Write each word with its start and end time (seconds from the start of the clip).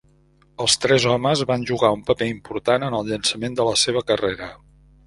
Els 0.63 0.77
tres 0.85 1.05
homes 1.11 1.43
van 1.53 1.67
jugar 1.73 1.93
un 1.99 2.01
paper 2.09 2.31
important 2.33 2.87
en 2.89 2.99
el 3.03 3.13
llançament 3.13 3.61
de 3.63 3.71
la 3.71 3.79
seva 3.87 4.07
carrera. 4.11 4.55